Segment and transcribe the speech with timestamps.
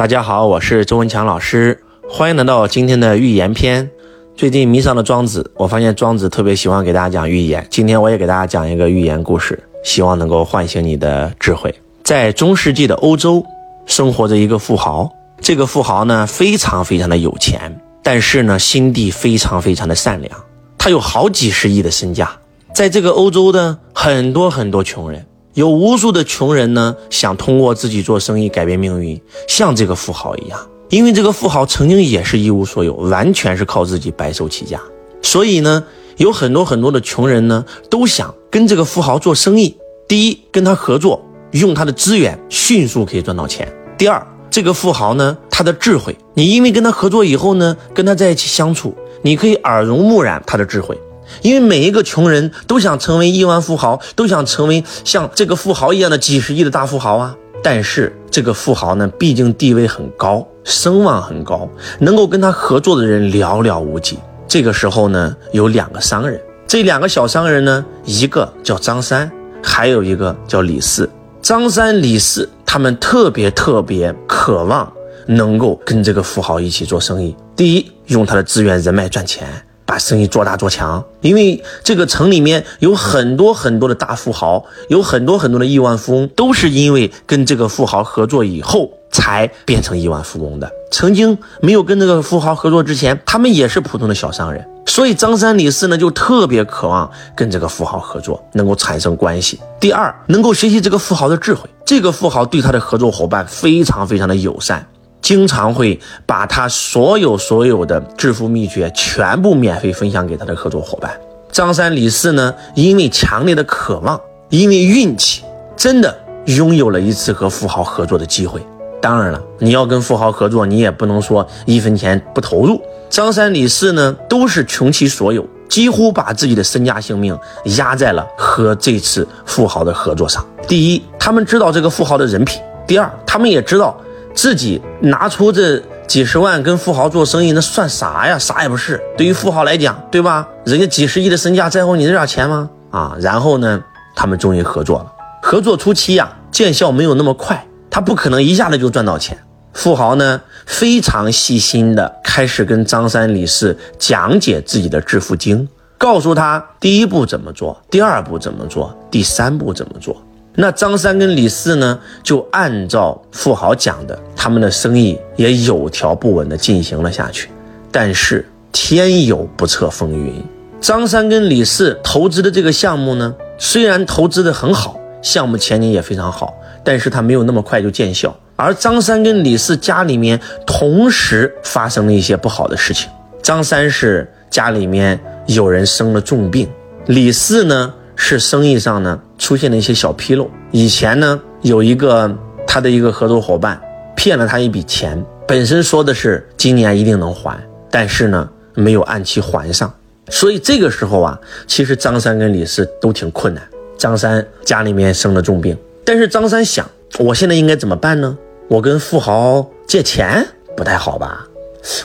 [0.00, 1.78] 大家好，我是周文强老师，
[2.08, 3.90] 欢迎来到今天的寓言篇。
[4.34, 7.66] 最近迷上了庄子，我发现庄子特别喜欢给大家讲寓言。
[7.68, 11.74] 今天我也给大家讲一个寓言故事，希望能够唤醒你的智慧。
[12.02, 13.44] 在中世纪的欧洲，
[13.84, 15.06] 生活着一个富豪。
[15.42, 20.34] 这个富豪呢，非常非常的有钱，但是呢，心地非常非常的善良。
[20.78, 22.32] 他有好几十亿的身价。
[22.74, 25.26] 在这个欧洲的很多很多穷人。
[25.54, 30.58] 有无数的穷人呢，想通过自己做生意改变命运，像这个富豪一样。
[30.90, 34.80] 因为这个富豪曾经也是一无所有，完全是靠自己白手起家。
[35.22, 35.84] 所以呢，
[36.18, 39.76] 有很多很多的穷人呢，都想跟这个富豪做生意。
[40.06, 41.20] 第一，跟他合作，
[41.52, 43.72] 用他的资源，迅速可以赚到钱。
[43.98, 50.96] 第二，这个富豪呢，他的智慧，你因为跟他合作以后呢，跟他在一起相处，你可以耳濡目染他的智慧。
[51.42, 57.36] 因为每一个穷人都想成为亿万富豪，都想成为像这个富豪一样的几十亿的大富豪啊！
[57.62, 64.18] 但是这个富豪呢，毕竟地位很高，声望很高，能够跟他合作的人寥寥无几。
[64.48, 69.30] 这个时候呢，有两个商人，这两个小商人呢，一个叫张三，
[69.62, 71.08] 还有一个叫李四。
[71.42, 74.90] 张三、李四他们特别特别渴望
[75.26, 77.36] 能够跟这个富豪一起做生意。
[77.54, 79.46] 第一，用他的资源人脉赚钱。
[79.90, 90.70] 把生意做大做强，因为这个城里面有很多很多的大富豪，有很多很多的亿万富翁，都是因为跟这个富豪合作以后才变成亿万富翁的。
[90.92, 94.64] 曾经没有跟这个富豪合作之前，他们也是普通的小商人。
[94.86, 99.58] 所以张三李四呢，就特别渴望跟这个富豪合作，能够产生关系。
[99.80, 101.68] 第二，能够学习这个富豪的智慧。
[101.84, 104.86] 这个富豪对他的合作伙伴非常非常的友善。
[105.22, 111.10] 经常会把他所有所有的致富秘诀全部免费分享给他的合作伙伴
[111.52, 115.42] 张三李四呢，因为强烈的渴望，因为运气，
[115.76, 118.64] 真的拥有了一次和富豪合作的机会。
[119.02, 122.80] 当然了，你要跟富豪合作，你也不能说一分钱不投入。
[123.08, 127.36] 张三李四呢，都是穷其所有，几乎把自己的身家性命
[127.76, 130.46] 压在了和这次富豪的合作上。
[130.68, 133.96] 第一，他们知道这个富豪的人品；第二，他们也知道。
[134.34, 138.38] 自己拿出这几十万跟富豪做生意，那算啥呀？
[138.38, 139.00] 啥也不是。
[139.16, 140.48] 对于富豪来讲，对吧？
[140.64, 142.70] 人家几十亿的身价在乎你这点钱吗？
[142.90, 143.16] 啊！
[143.20, 143.82] 然后呢，
[144.16, 145.12] 他们终于合作了。
[145.42, 149.38] 合作初期呀，见效没有那么快，他不可能一下子就赚到钱。
[149.72, 160.20] 富豪呢，非常细心的开始跟张三李四讲解自己的致富经，告诉他第一步怎么做，第二步怎么做，第三步怎么做。
[160.54, 167.48] 那张三跟李四呢，就按照富豪讲的，他们的生意也有条不紊地进行了下去。
[167.92, 170.44] 但是天有不测风云，
[170.80, 178.36] 张三跟李四投资的这个项目呢，虽然投资的很好，项目前景也非常好，但是他没有那么快就见效。
[178.56, 183.08] 而张三跟李四家里面同时发生了一些不好的事情。
[183.42, 186.68] 张三是家里面有人生了重病，
[187.06, 187.94] 李四呢？
[188.22, 190.48] 是生意上呢出现了一些小纰漏。
[190.70, 192.30] 以前呢有一个
[192.66, 193.80] 他的一个合作伙伴
[194.14, 197.58] 骗了他一笔钱，本身说的是今年一定能还，
[197.90, 199.90] 但是呢没有按期还上。
[200.28, 203.66] 所以这个时候啊，其实张三跟李四都挺困难。
[203.96, 206.88] 张三家里面生了重病，但是张三想，
[207.18, 208.36] 我现在应该怎么办呢？
[208.68, 211.46] 我跟富豪借钱不太好吧？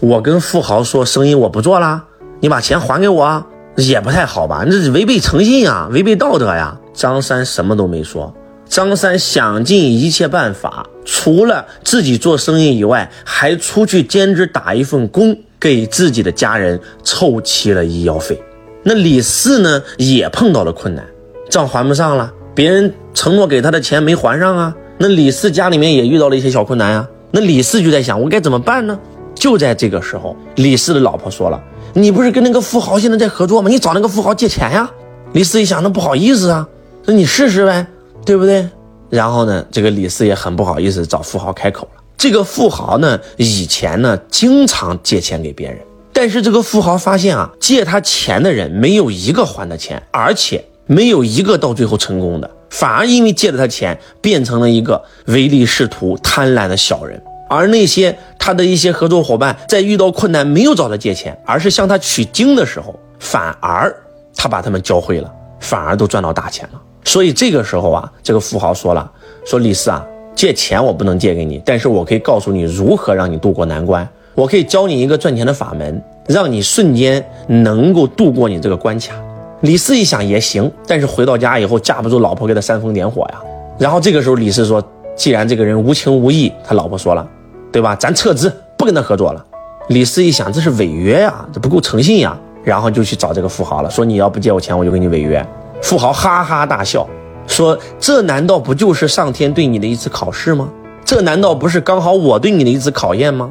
[0.00, 2.04] 我跟富豪说生意我不做了，
[2.40, 3.46] 你把钱还给我。
[3.76, 6.78] 也不太好吧，那是违背诚信啊，违背道德呀。
[6.94, 8.34] 张三什么都没说，
[8.68, 18.38] 张三想尽一切办法，除了自己做生意以外，还出去兼职打一份工，给自己的家人凑齐了医药费。
[18.82, 21.02] 那李四呢，也碰到了困难，
[21.48, 24.74] 账还不上了，别人承诺给他的钱没还上啊。
[24.98, 27.08] 那李四家里面也遇到了一些小困难啊。
[27.30, 28.98] 那李四就在想，我该怎么办呢？
[29.42, 31.60] 就在这个时候，李四的老婆说了。
[31.94, 33.68] 你不是跟那个富豪现在在合作吗？
[33.68, 34.88] 你找那个富豪借钱呀！
[35.32, 36.64] 李四一想，那不好意思啊，
[37.06, 37.84] 那你试试呗，
[38.24, 38.64] 对不对？
[39.10, 42.00] 然后呢，这个李四也很不好意思找富豪开口了。
[42.16, 45.76] 这个富豪呢，以前呢经常借钱给别人，
[46.12, 57.20] 但是这个富豪发现啊，借他钱的人没有一个还的钱，而且没有一个到最后成功的，反而因为借了他钱，变成了一个唯利是图、贪婪的小人。
[57.52, 63.94] 而那些他的一些合作伙伴在遇到困难没有找他借钱，而是向他取经的时候，反而
[64.34, 66.80] 他把他们教会了，反而都赚到大钱了。
[67.04, 69.10] 所以这个时候啊，这个富豪说了
[69.44, 70.02] ：“说李四啊，
[70.34, 79.14] 借钱我不能借给你，但是我可以告诉你如何让你渡过难关，我可以教你一个赚钱的法门，让你瞬间能够度过你这个关卡。”
[79.60, 83.42] 李四一想也行，但是回到家以后架不住老婆给他煽风点火呀。
[83.78, 84.82] 然后这个时候李四说
[85.14, 87.28] ：“既然这个人无情无义，他老婆说了。”
[87.72, 87.96] 对吧？
[87.96, 89.44] 咱撤资，不跟他合作了。
[89.88, 95.44] 李四一想，这是违约呀，这不够诚信呀，然后就去找这个富豪了，说你要不借我钱，我就跟你违约。
[95.82, 97.08] 富豪哈哈大笑，
[97.46, 100.68] 说这难道不就是上天对你的一次考试吗？
[101.04, 103.50] 这难道不是刚好我对你的一次考验吗？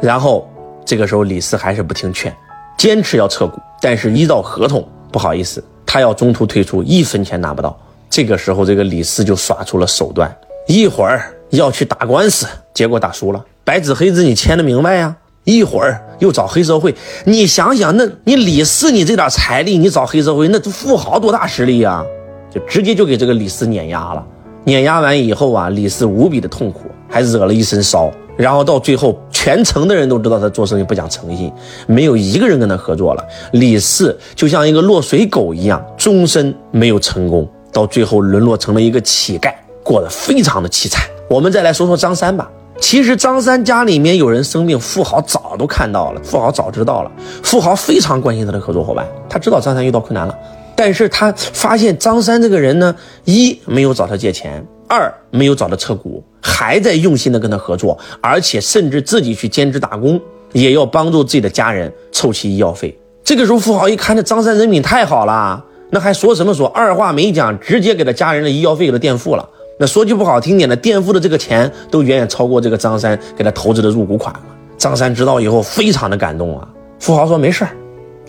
[0.00, 0.48] 然后
[0.84, 2.34] 这个时候李四还是不听劝，
[2.78, 7.76] 坚持要撤股，但是依照合同，不好意思，他要中途退出，一分钱拿不到。
[8.08, 10.34] 这个时候，这个李四就耍出了手段，
[10.68, 15.16] 一会儿要去打官司，结果打输了，白纸黑字你签的明白呀。
[15.44, 16.94] 一会儿又找黑社会，
[17.24, 22.04] 你想想，那你李四你这点财力，你找黑社会，那富豪多大实力呀？
[22.48, 24.24] 就直接就给这个李四碾压了。
[24.64, 28.08] 碾压完以后啊，李四无比的痛苦，还惹了一身骚。
[28.36, 31.52] 然后到最后，全城的人都知道他做生意不讲诚信，
[31.88, 33.24] 没有一个人跟他合作了。
[33.52, 37.48] 李四就像一个落水狗一样，终身没有成功。
[37.72, 41.02] 到最后沦落成了一个乞丐，过得非常的凄惨。
[41.28, 42.48] 我们再来说说张三吧。
[42.82, 47.10] 其实张三家里面有人生病，富豪早都看到了，富豪早知道了。
[47.40, 50.36] 富豪非常关心他的合作伙伴，他知道张三遇到困难了，
[50.74, 52.94] 但是他发现张三这个人呢，
[53.24, 60.20] 一没有找他借钱，二没有找他撤股，还在用心的跟他合作，而且甚至自己去兼职打工，
[60.52, 62.98] 也要帮助自己的家人凑齐医药费。
[63.22, 65.64] 这个时候，富豪一看这张三人品太好了。
[65.90, 66.66] 那还说什么说？
[66.68, 69.48] 二话没讲，直接给他家人的医药费给他垫付了。
[69.82, 74.40] 那说句不好听点的，垫付的这个钱都远远超过这个张三给他投资的入股款了。
[74.78, 76.68] 张三知道以后非常的感动啊。
[77.00, 77.70] 富豪说没事儿，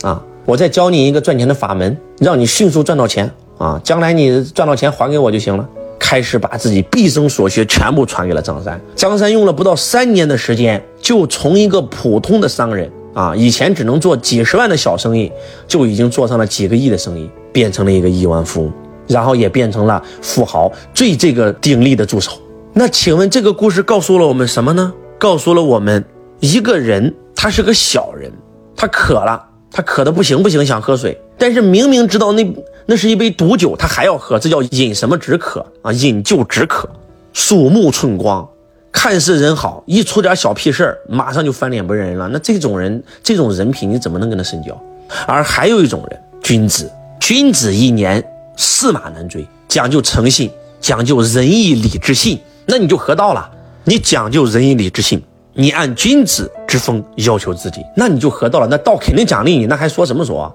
[0.01, 3.29] 啊，我再教你一个赚钱的法门，让你迅速赚到钱
[3.59, 5.69] 啊，将来你赚到钱还给我就行了。
[5.99, 8.81] 开始把自己毕生所学全部传给了张三。
[8.95, 15.31] 张三用了不到三年的时间，就从一个普通的商人啊，以前只能做几十万的小生意，
[15.67, 17.29] 就已经做上了几个亿的生意。
[17.53, 18.73] 变成了一个亿万富翁，
[19.07, 22.31] 然后也变成了富豪最这个鼎力的助手。
[22.73, 24.93] 那请问这个故事告诉了我们什么呢？
[25.19, 26.03] 告诉了我们，
[26.39, 28.31] 一个人他是个小人，
[28.75, 29.41] 他渴了，
[29.71, 32.53] 他渴的不行不行，想喝水，但是明明知道那
[32.85, 35.91] 那是一杯毒酒，他还要喝，这叫饮什么止渴啊？
[35.93, 36.89] 饮鸩止渴，
[37.31, 38.47] 鼠目寸光，
[38.91, 42.27] 看似人好，一出点小屁事儿，马上就翻脸不认人了。
[42.27, 44.77] 那这种人，这种人品，你怎么能跟他深交？
[45.27, 46.91] 而还有一种人，君子。
[47.19, 48.21] 君子一年，
[48.55, 53.49] 驷马难追，讲究诚信，讲究仁义礼智信，那你就合道了。
[53.83, 55.21] 你讲究仁义礼智信，
[55.53, 58.67] 你按君子之风要求自己，那你就合道了。
[58.69, 60.53] 那道肯定奖励你，那还说什么说？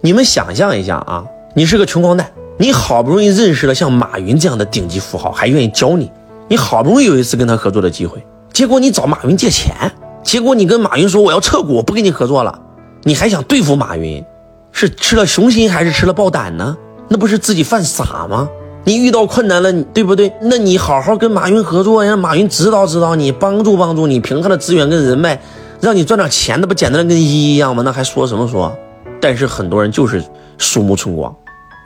[0.00, 1.24] 你们想象一下啊，
[1.54, 6.10] 你是个穷光蛋，你好不容易认识了像马云这样的顶级富豪，还愿意教你，
[6.48, 9.74] 你好不容易有一次跟他合作的机会，结果你找马云借钱，
[10.22, 12.58] 结果你跟马云说我要撤股，我不跟你合作了，
[13.02, 14.24] 你还想对付马云？
[14.72, 16.76] 是吃了雄心还是吃了豹胆呢？
[17.12, 18.48] 那不是自己犯傻吗？
[18.84, 20.32] 你遇到困难了，对不对？
[20.40, 25.40] 那你好好跟马云合作，让马云指导指导你，帮助帮助你，凭他的资源跟人脉，
[25.80, 27.82] 让你赚点钱，那不简单的跟一一样吗？
[27.84, 28.72] 那还说什么说？
[29.20, 30.24] 但是很多人就是
[30.56, 31.34] 鼠目寸光，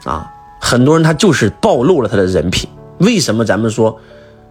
[0.05, 0.31] 啊，
[0.61, 2.69] 很多人他就是暴露了他的人品。
[2.99, 3.99] 为什么咱们说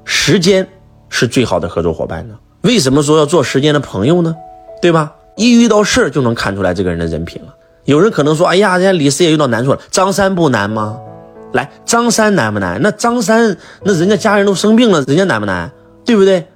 [0.04, 0.68] 时间
[1.08, 2.34] 是最好的合作伙伴呢？
[2.62, 4.36] 为什么说要做时间的朋友呢？
[4.81, 5.14] 对吧？
[5.36, 7.54] 一遇到事儿就能看出来这个人的人品了。
[7.86, 10.98] 有人可能说：“哎呀，人家李四也遇到难处了，张三不难吗？
[11.52, 12.82] 来，张三难不难？
[12.82, 15.70] 那张三那人家家人都生病了，人家难不难？
[16.06, 16.48] 对不对？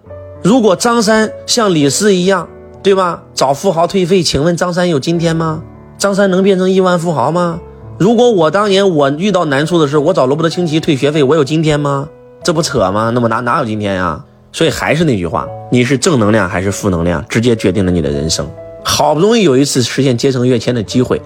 [0.42, 2.48] 如果张三像李四一样，
[2.82, 3.22] 对吧？
[3.34, 5.62] 找富豪退费，请问张三有今天吗？
[5.98, 7.60] 张三能变成亿万富豪吗？
[7.98, 12.08] 如果我当年我遇到难处的时候，我找罗伯特清崎退学费，我有今天吗？
[12.44, 13.12] 这不扯吗？
[13.14, 14.24] 那么哪哪有今天呀？
[14.54, 18.50] 所以还是那句话，你是正能量还是负能量，直接决定了你的人生。”
[18.90, 21.22] 好不容易有一次实现阶层跃迁的机会，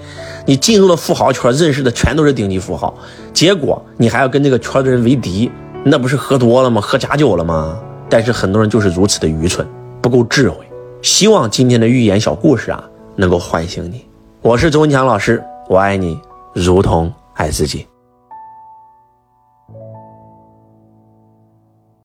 [0.48, 2.92] 你进入了富豪圈，认识的全都是顶级富豪，
[3.32, 5.50] 结果你还要跟这个圈的人为敌，
[5.86, 6.82] 那不是喝多了吗？
[6.82, 7.80] 喝假酒了吗？
[8.10, 9.66] 但是很多人就是如此的愚蠢，
[10.02, 10.58] 不够智慧。
[11.04, 12.84] 希望今天的寓言小故事啊，
[13.16, 14.06] 能够唤醒你。
[14.42, 16.20] 我是周文强老师，我爱你
[16.56, 17.86] 如同爱自己。